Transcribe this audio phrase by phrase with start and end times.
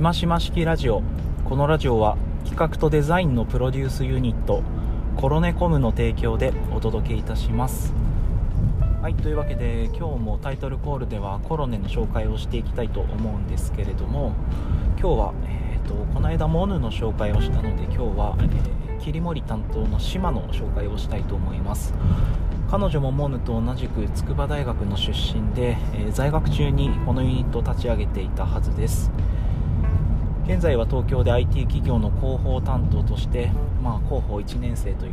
[0.00, 1.02] しましま式ラジオ。
[1.44, 4.62] このラジオは企画とデザインのプロデュースユニット
[5.18, 7.92] コロネコムの提供でお届けいたします。
[9.02, 14.32] はいというわけで今日もタイトルコールではコロネの紹介をしていきたいと思うんですけれども
[14.98, 21.92] 今日は、えーと、この間モヌの紹介をしたので今日は、えー、切り盛り担当の島の紹介をしたいと思います。
[22.70, 29.10] 彼女もモヌと同じく筑波大学の出身で、えー、在学中にこのユニットを立ち上げていたはずです。
[30.46, 33.50] 現在は東京で IT 企業の広報担当として、
[33.82, 35.12] まあ、広報1年生という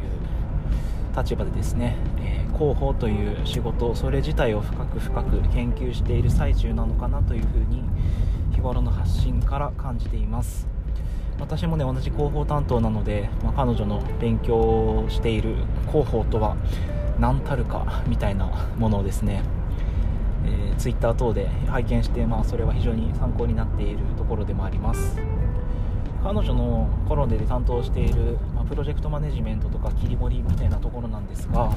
[1.15, 7.83] 立場でですね、えー、広報という仕事それ自体を深く深く研究している最中なのかなというふうに
[8.51, 10.67] 日頃の発信から感じています。
[11.39, 15.55] 私もね同じ広報担当なので、まあ、彼女の勉強をしている
[15.87, 16.57] 広報とは
[17.19, 19.43] 何たるかみたいなものをですね
[20.47, 25.17] えー、ツイッター等で拝見して、まあ、それは非常に参考になっているところでもあります。
[26.23, 31.71] 彼女のコロネで担当している、まあ、プロジェクトマネジメントとか切り盛りみたいなところなんですが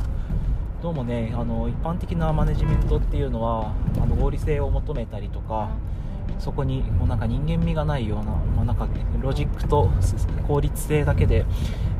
[0.82, 5.70] どうもねあの一般的なマネジメントっていうのはあの合理性を求めたりとか
[6.38, 8.88] そこにもうなんか人間味がないような,、まあ、なんか
[9.20, 9.90] ロジックと
[10.48, 11.44] 効率性だけで、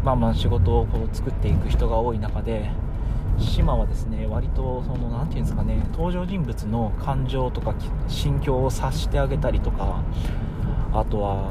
[0.03, 2.71] まあ、まあ仕事をこう作っていく人が多い中で
[3.41, 7.75] 島はですね割とその何て言うんですかね登場人物の感情とか
[8.09, 10.03] 心境を察してあげたりとか
[10.93, 11.51] あとは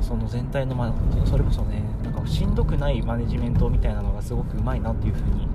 [0.00, 0.94] その全体の、ま、
[1.24, 5.48] それこそねなんかしんどくないマネジメントみたいなのがすごくうまいなっていうふうに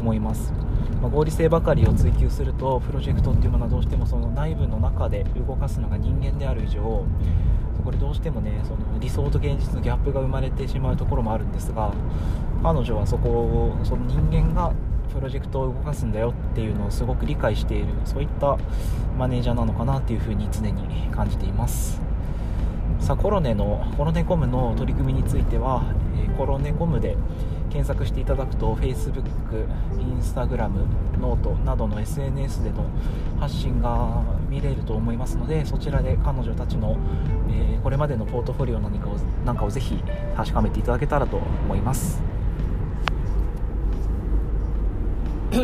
[0.00, 0.52] 思います、
[1.00, 7.04] まあ、合理性ばかりを追求するとプロジェクトっていうものはどうしてもその内部の中で動かすのが人間である以上
[7.84, 11.92] これどうしてもねその理想と現実のギャップが生まれてしまうところもあるんですが
[12.62, 14.72] 彼女はそこをその人間が
[15.14, 18.58] プロジェクトを動かすんだよっていうのをすごく理解しているそういった
[19.16, 22.00] マネージャーなのかなっていうふうに常に感じています
[22.98, 25.84] さあコロネのコロネコムの取り組みについては、
[26.16, 27.16] えコロネコムで
[27.68, 29.24] 検索していただくと Facebook、
[29.98, 30.70] Instagram、
[31.20, 32.86] note などの SNS での
[33.38, 36.96] 発信が見れると思いますのでそちらで彼女たちの、
[37.50, 40.02] えー、これまでのポートフォリオ何かをなんかをぜひ
[40.36, 42.33] 確かめていただけたらと思います。
[45.54, 45.62] は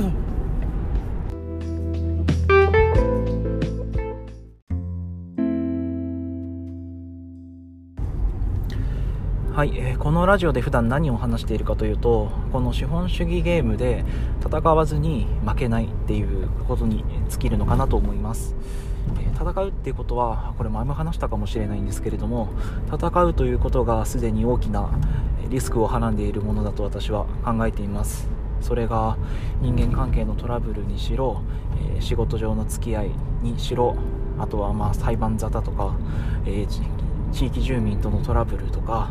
[9.64, 14.04] い、えー、このラジオで普段何を話しているかというとこの資本主義ゲームで
[14.40, 18.54] 戦わずに負けないっていうことに尽きるのかなと思います、
[19.18, 22.50] え、戦うっていうことはこれ前も話したかもしれないんですけれども
[22.86, 24.88] 戦うということがすでに大きな
[25.48, 28.39] リスクをはらんでいるものだと私は考えています。
[28.60, 29.16] それが
[29.60, 31.42] 人間関係のトラブルにしろ、
[31.94, 33.10] えー、仕事上の付き合い
[33.42, 33.96] にしろ
[34.38, 35.96] あとはまあ裁判沙汰とか、
[36.46, 39.10] えー、地域住民とのトラブルとか、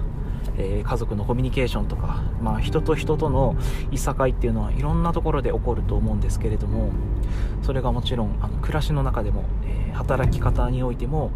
[0.58, 3.56] えー、家族のコミュニケーションとか、まあ、人と人との
[3.92, 6.92] いさかいっていうのはいろんなところで起こると思うんですけれども
[7.62, 11.32] それがもちろんあの暮らしの中でも、え働き方においても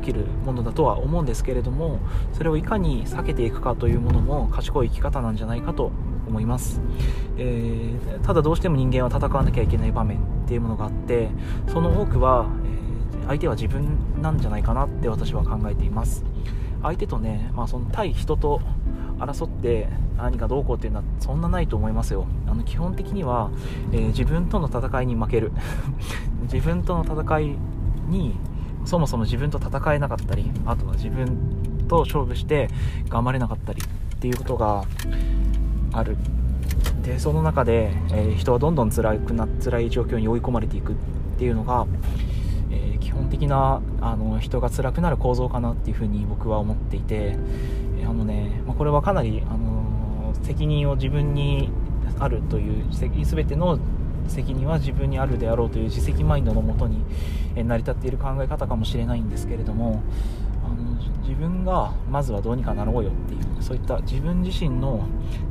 [0.00, 2.00] 起きるものだとは思うんですけれども
[2.32, 5.90] それをいかに避けていくかというものも賢い生き方なんじゃないかと
[6.26, 6.80] 思います、
[7.38, 11.30] えー、ただどうしても人間は戦わなきゃいけない場面っていうものがあって
[11.72, 12.46] その多くは、
[13.12, 16.24] えー、相手は自分なんじゃないかなって私は考えています。
[16.82, 18.60] 相手とね、まあ、その対人と
[19.18, 22.26] 争って何かどうこうっていうのはそんなないと思いますよ。
[22.46, 23.50] あの基本的には、
[23.92, 25.52] えー、自分との戦いに負ける。
[26.52, 27.56] 自分との戦い
[28.08, 28.36] に
[28.84, 32.68] そもそも自分と戦えなかったりあとは自分と勝負して
[33.08, 34.84] 頑張れなかったりっていうことが
[35.98, 36.16] ある。
[37.02, 40.96] でその中で、えー、人はどんどん辛くな辛い状況に追い込まれていくっ
[41.38, 41.86] ていうのが、
[42.70, 47.36] えー、基本的なあの人が辛くなる構造かなっていうふうに僕は思っていて、
[48.04, 51.70] あのね、まあ、これはかなり、あの責任を自分に
[52.18, 53.78] あるという全ての
[54.28, 57.04] 責任は自分にあるであろうという自責マインドのもとに
[57.54, 60.02] 成り立っている考え方かもしれないんですけれども
[61.26, 65.08] 自分がまずはどうにかなろうよっていうそういった自分自身の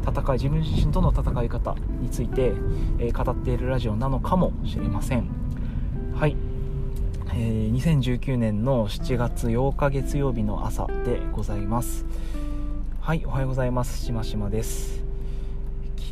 [0.08, 2.54] 戦い自分自身との戦い方について、
[2.98, 5.28] えー、語っているラジオなのかもしれません。
[6.16, 6.38] はい、
[7.34, 12.06] えー、2019年の7月8日月曜日の朝でございます。
[13.02, 14.04] はいおはようございます。
[14.04, 15.05] しましまです。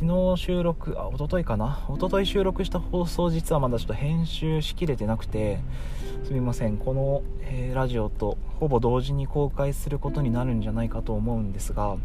[0.06, 1.86] 昨日収録あ一昨日かな？
[1.88, 5.60] 一昨日収録した放送実はまだちょっと編集しきれてなくて
[6.24, 6.76] すみません。
[6.76, 11.96] この、えー、ラジオとほぼ同時に公開することになるんじゃないかと思うんですが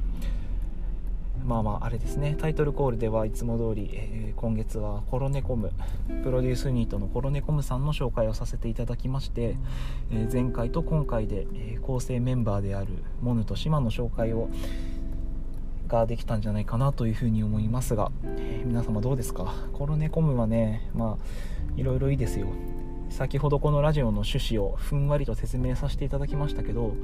[1.45, 2.37] まあまああれですね。
[2.39, 5.73] タイトルコールではいつも通り、えー、今月はコロネコム
[6.23, 9.57] プロデュースユニットのコロネコムさんの紹介をさせていただきまして、
[10.09, 12.87] えー、前回と今回で、え、構成メンバーである
[13.21, 14.47] モヌとシマの紹介を
[15.89, 19.53] ができたんじゃないかなというふうに思いますが、え皆様どうですか？
[19.73, 21.23] コロネコムはねまあ
[21.75, 22.47] いろいろいいですよ。
[23.09, 26.95] 先ほどこのラジオの趣旨をふんわりと説明させていただきましたけど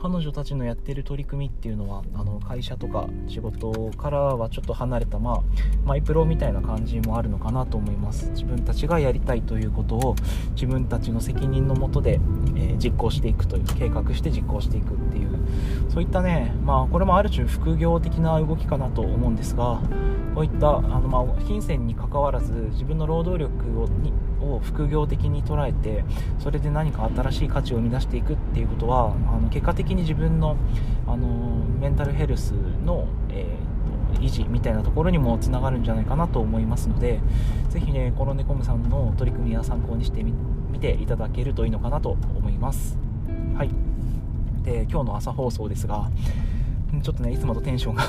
[0.00, 5.42] 彼女たちのやってる取り組みっていうのはあの会社とか仕事からはちょっと離れた、まあ、
[5.84, 8.30] マイプロみたいな感じもあるのかなと思います。
[8.30, 10.14] 自分たちがやりたいということを
[10.52, 12.20] 自分たちの責任のもとで、
[12.56, 15.30] えー、実行していくという計画して実行していくっていう
[15.88, 19.80] そういったね、まあ、これもある種副業的な動きかなと思うんですが
[20.34, 26.04] こういったあの、まあ、金銭にかかわらず自分の労働力をにを副業的に捉えて
[26.38, 30.56] それで何か新しい価値を生み出していくっていうことはあの結果的に自分の
[31.06, 31.26] あの
[31.80, 32.52] メンタルヘルス
[32.84, 37.20] の、えー、維持みたいなところにもつながるんじゃないかなと思いますので
[37.70, 42.98] ぜひねコロネコムさんの取り組みは参考にしてみていただけるといいのかなと思います。
[43.56, 43.70] はい。
[44.64, 46.10] で今日の朝放送ですが
[47.02, 48.04] ちょっとねいつもとテンションが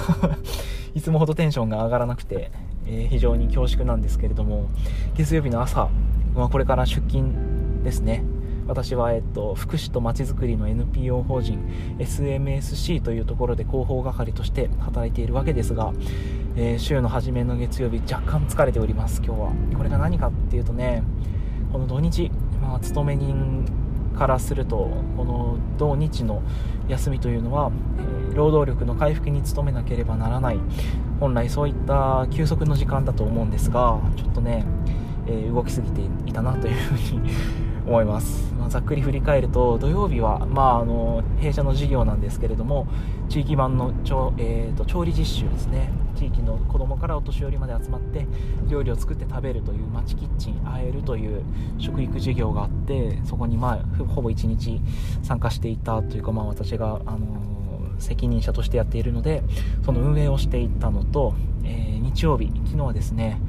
[0.96, 2.52] いつもほどテンションが上がらなくて、
[2.86, 4.68] えー、非常に恐縮なんですけれども
[5.16, 5.90] 月曜日の朝
[6.38, 8.24] まあ、これから出勤ですね。
[8.68, 15.94] 私は、えっと、福祉とまちづくりの NPO 法人 SMSC というところで広報係として働いているわけですが、
[16.58, 19.52] えー、週の初めの月曜日若干疲れております今日は。
[19.76, 21.02] これが何かっていうとね
[21.72, 22.30] この土日、
[22.62, 23.66] まあ、勤め人
[24.18, 26.42] からするとこの土日の
[26.90, 30.60] 休みというのは、えー、労働力の回復に努めなければならない。
[31.22, 34.66] 本来そういった休息の時間だと思うんですがちょっとね
[35.28, 37.30] え動きすぎていたなというふうに
[37.86, 42.88] 思います、 まあ、ざっくり振り返ると土曜日は、まあ、あの弊社の事業なんですけれども
[43.30, 45.90] 地域版の調,、えーと、調理実習ですね。
[46.16, 48.26] 地域の子供からお年寄りまで集まって
[48.68, 51.44] 料理を作って食べるという町キッチンあえるという
[51.78, 54.82] 食育事業があってそこに、まあ、ほぼ1日
[55.22, 57.18] 参加していたというか、まあ、私が、あの
[58.00, 59.44] 責任者としてやっているので
[59.84, 61.34] その運営をしていたのと、
[61.64, 63.40] えー、日曜日昨日はですね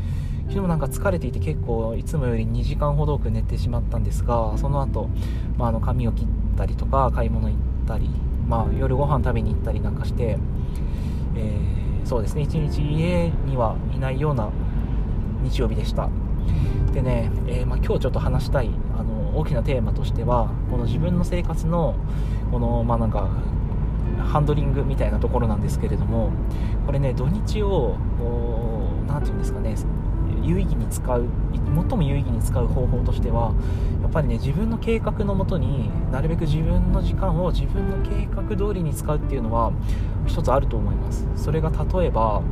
[0.49, 5.09] 昨日なんか疲れていて結構いつもより2時間ほど多く寝てしまったんですがその後、
[5.59, 8.09] まあ、あの髪を切ったりとか買い物行ったり、
[8.47, 10.39] まあ、夜ご飯食べに行ったりなんかして、
[11.37, 14.50] えー、そうですね一日家にはいないような
[15.43, 16.09] 日曜日でした。
[16.93, 21.95] でね、えー、まあ、今日ちょっと話したいあの大きなテーマとしてはこの自分の生活の
[22.50, 23.29] このまあなんか
[24.19, 26.33] ハンドリングみたいなところなんですけれども
[26.87, 27.97] これね土日を
[29.06, 29.77] 何て言うんですかね
[30.49, 33.53] 有意義に使う最も有意義に使う方法としては
[34.03, 39.73] やっぱりね自分の計画のもとになるべく自分の時間を自分の計画通りに使うっていうのは
[40.27, 41.27] 一つあると思います。
[41.37, 42.43] それが例えば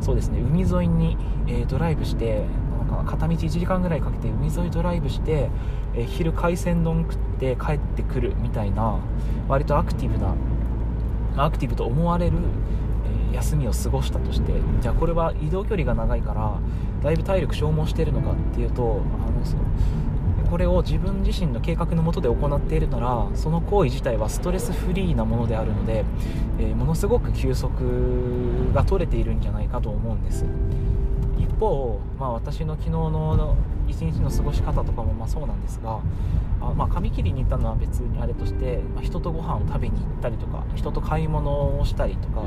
[0.00, 1.16] そうですね海沿いに、
[1.46, 2.46] えー、ドライブして
[2.78, 5.50] なんか片道1時間ぐらいかけて海沿いドライブして、
[5.94, 8.98] えー、昼海鮮丼食って帰ってくるみたいな
[9.48, 10.34] 割とアクティブな
[11.36, 12.38] アクティブと思われる
[13.32, 16.58] 休みを過ごしたとしてじゃあこれは移動距離が長いから
[17.02, 19.56] だいぶ体力消耗しているのかっていうとあのそ
[20.50, 26.04] これを自分自身の計画のもとで行っているならその行為自体はストレスフリーなものであるので、
[26.58, 30.44] えー、ものすごく休息が取れているんじゃないかと思うんです。
[31.38, 33.54] 一方、まあ、私の昨日の
[33.90, 36.00] 一日の過ごし方とかもまあそうなんですが
[36.60, 42.42] あまあ、髪切りに行ったのは別にあれとして、まあ、人とご飯を食べに行ったりとか人と買い物をしたりとか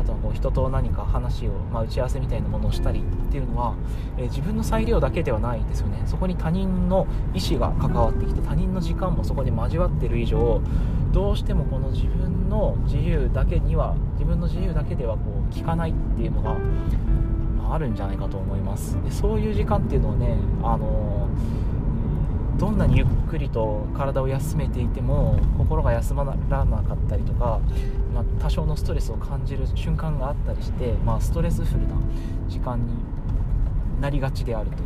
[0.00, 3.76] あとはこう人と何か話を、まあ、打ち合わせみたいなものをしたりっていうのは、
[4.18, 6.02] えー、自分の裁量だけではないですよね。
[6.06, 10.60] そこに他人の意思が関わってきて他人の時間もそこに交わってる以上
[11.12, 16.56] どうしてもこの自分の自由だけには自分の自由だけではこう効かないっていうのが、
[17.72, 21.28] あ、るんじゃないかと思いますでそういう時間っていうのをねあの
[22.58, 27.60] どんなにゆっくりと体を休めていても心が休まらなかったりとか、
[28.14, 31.96] まあ、多少のストレスを感じる瞬間があったりして、まあ、ストレスフルな
[32.48, 32.94] 時間に
[34.00, 34.76] なりがちであると。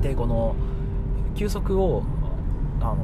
[0.00, 0.54] でこの
[1.34, 2.02] 休息を
[2.80, 2.96] あの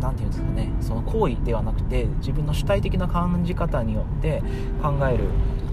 [0.00, 4.42] なて言うんですかねその行為ではなくて自分の主体的な感じ方によって
[4.82, 5.24] 考える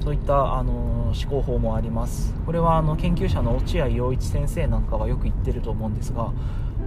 [0.04, 2.34] そういったあの思考法もあります。
[2.46, 6.32] これはあの研究者の落合陽一先生なんかはよく言ってると思うんですが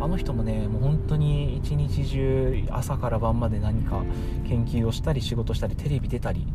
[0.01, 4.03] あの人もねもう本当に一日中朝から晩まで何か
[4.49, 6.47] 研究をしたり仕事したりテレビ出たり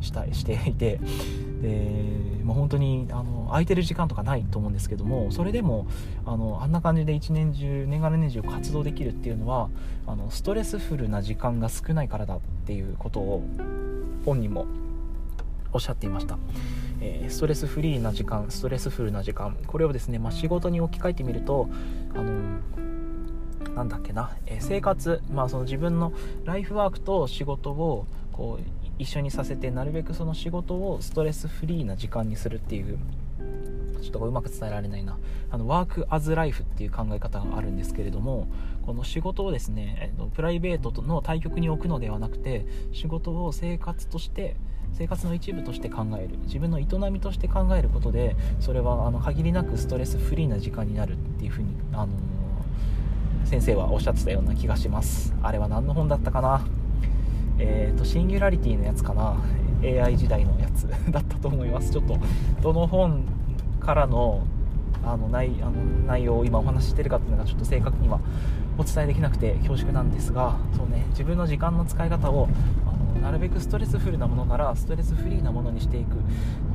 [0.00, 1.00] したしていて
[1.62, 5.86] でもう本当にあの空いてる時間とかないと思うんですけどもそれでも
[6.26, 9.70] あのあんな感じで一年中年がら年中活動できるっていうのは
[10.06, 13.42] あのストレスフルな時間が少ないからだっていうことを
[14.24, 14.66] 本人も
[15.72, 16.36] おっしゃっていました。
[17.28, 19.56] ストレスフリーな時間ストレスフルな時間。
[19.66, 21.68] これをですね、まあ、仕事に置き換えてみると
[22.14, 22.60] あの
[23.74, 26.12] なんだっけな、え、生活、まあ、その自分の
[26.44, 32.98] ライフワークと仕事をこう一緒にさせてなるべくその仕事をストレスフリーな時間にするっていう
[34.02, 35.18] ちょっとうまく伝えられないな。
[35.50, 38.48] あのワークアズライフっていう考え方があるんですけれども
[38.86, 44.56] この仕事をですねプライベートの対極に置くのではなくて仕事を生活として
[44.92, 46.38] 生活の一部として考える。
[46.44, 52.08] 自分の営みとして考えることでそれはあの限りなくストレスフリーな時間になるっていうふうに、あの、
[53.44, 55.34] 先生はおっしゃってたような気がします。
[55.42, 56.66] あれは何の本だったかな？
[57.58, 59.36] えーと、シンギュラリティのやつかな
[59.82, 61.90] ？AI 時代のやつ だったと思います。
[61.90, 62.18] ちょっと
[62.62, 63.24] どの本
[63.80, 64.42] からの
[65.04, 65.72] あの内あの
[66.06, 68.20] 内容を今お話ししてるかっていうのがちょっと正確には
[68.78, 72.48] お伝えできなくて恐縮なんですがそう、ね、自分の時間の使い方を
[73.20, 76.16] なるべくストレスフルなものからストレスフリーなものにしていく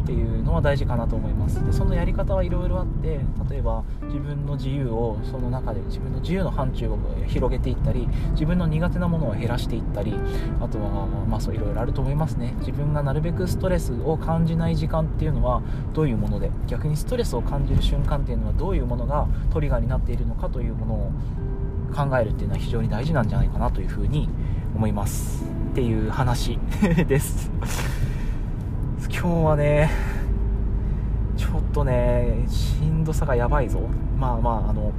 [0.04, 1.64] っていうのは大事かなと思います。
[1.66, 10.14] でそのやり方はいろいろあって例えば自分の自由をその中で自分の自由の範疇を広げていったり自分の苦手なものを減らしていったり
[10.62, 12.54] あとはまあそういろいろあると思いますね。
[12.60, 15.62] 自分がなるべくストレスを感じない時間っていうのは
[15.94, 21.12] どういうもので逆にストレスを感じる瞬間っていうのはどういうものがトリガーになっているのかというものを
[21.94, 24.30] 考えるっていうのは非常に大事なんじゃないかなというふうに
[24.76, 25.57] 思います。
[25.72, 26.58] っていう話
[27.08, 27.52] です。
[29.10, 29.90] 今日はね
[31.36, 33.82] ちょっとねしんどさがやばいぞ。
[34.18, 34.92] まあまああの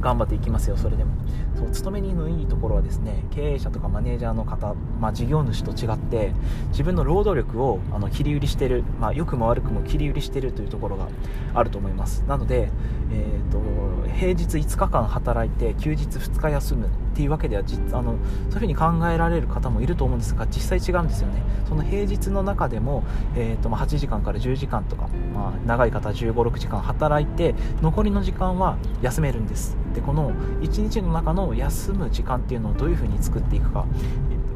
[0.00, 1.12] 頑張っていきますよそれでも。
[1.56, 6.32] そう勤め人のいいところはですね経営者とかマネージャーの方、まあ、事業主と違って
[6.68, 11.08] 自分の労働力をあの切り売りしてる、まあ、良くも悪くも切り売りしてるというところが
[11.54, 12.22] あると思います。
[12.28, 12.70] なので、
[13.10, 13.60] えーと、
[14.08, 18.16] 平日5日間働いて休日2日休むっていうわけでは実あのそうい
[18.50, 21.42] うふうに考えられる方もいると思うんですが実際違うんですよね。
[21.68, 23.02] その平日の中でも、
[23.34, 29.76] えーとまあ、8時間から10時間とか、まあ、長い方は1 5 6時間働いて残りの時間は休めるんです。
[29.94, 33.84] でこの1日の中の休む時間っていうのをどういうふうに作っていくか、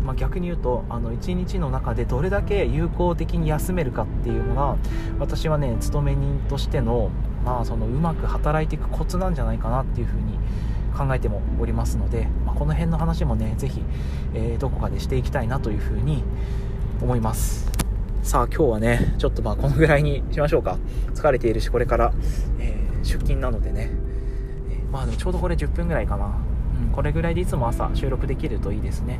[0.04, 4.76] まあ、逆に言うとあの1日の中でどれだけ有効的に休めるかっていうのが
[5.18, 7.10] 私はね勤め人としての,、
[7.44, 10.38] まあそのうまく働いていくコツなんじゃないかなっていうふうに
[10.92, 13.82] 考えてもおりますので、まあ、この辺の話もね是非、
[14.34, 16.22] えー、どこかでしていきたいなというふうに
[17.00, 17.70] 思います。
[18.22, 20.78] さあ今日はねちょっとまあこのぐらいにしましょうか。
[21.14, 22.12] 疲れているしこれから、
[22.60, 23.90] えー、出勤なのでね。
[24.92, 26.36] まあでもちょうどこれ10分ぐらいかな、
[26.92, 29.18] これぐらいでいつも朝収録できるといいですね。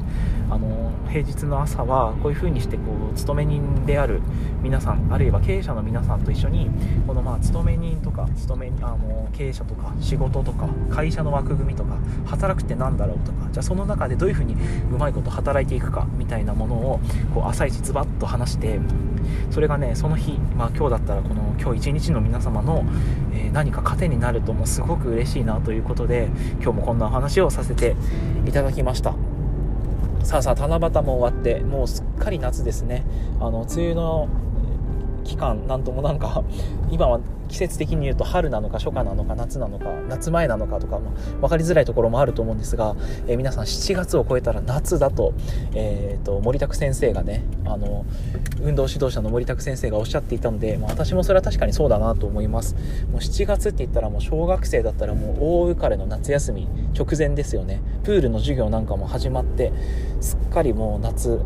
[0.51, 4.21] あの平日の朝はこういう風にしてこう勤め人である
[4.63, 6.71] 皆さんあるいは経営者の皆さんと一緒に
[7.07, 14.55] このまあ勤め人とか勤めあの経営者とか仕事とか会社の枠組みとか働くって何だろうとかじゃあその中でどういう風に
[14.91, 17.01] うまいこと働いていくかみたいなものを
[17.35, 18.79] こう朝一ズバッと話して
[19.51, 22.85] それがねその日、まあ、今日だったらこの今日一日の皆様の、
[23.33, 26.29] えー、何か糧になるともすごく嬉しいなということで
[26.63, 27.97] 今日もこんなお話をさせて
[28.47, 29.15] いただきました。
[30.25, 33.05] さあさあ七夕も終わってもうすっかり夏ですね。
[33.41, 34.29] あの梅雨の
[35.25, 36.43] 期間なんともなんか
[36.91, 45.35] 今は季節的に言うと春なのか初夏なのか夏なのか夏前なのかとか、も分かりづらいところもあると思うんですが、えー、皆さん7月を超えたら夏だと,、
[45.75, 48.07] えーと、森拓先生がねあの
[48.63, 52.75] 運動指導者の森拓先生がおっしゃっていたので、まあ、私もそれは確かにそうだなと思います。
[53.11, 57.83] もう7月って言ったらもう小学生だったらもう大浮かれの夏休み直前ですよね。
[58.05, 59.73] プールの授業なんかも始まって
[60.21, 61.41] すっかりもう夏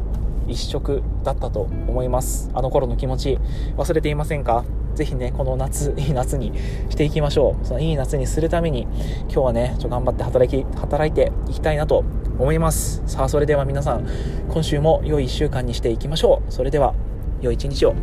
[0.48, 2.50] 一色だったと思います。
[2.54, 3.38] あの頃の気持ち
[3.76, 4.64] 忘れていませんか？
[4.94, 6.52] ぜひねこの夏 いい夏に
[6.88, 7.66] していきましょう。
[7.66, 8.82] そのいい夏にするために
[9.22, 12.04] 今日はねちょ頑張って働き働いていきたいなと
[12.38, 13.02] 思います。
[13.06, 14.06] さあそれでは皆さん
[14.48, 16.52] 今週も良い1週間にしていきましょう。
[16.52, 16.94] それでは
[17.40, 17.94] 良い一日を。